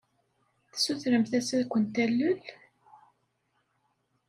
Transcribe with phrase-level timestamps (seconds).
[0.71, 2.39] Tessutremt-as ad kent-talel?